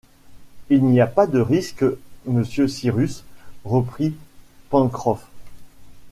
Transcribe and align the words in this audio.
Il 0.71 0.83
n’y 0.83 0.99
a 0.99 1.05
pas 1.05 1.27
de 1.27 1.39
risque, 1.39 1.85
monsieur 2.25 2.67
Cyrus, 2.67 3.23
reprit 3.65 4.15
Pencroff. 4.71 5.27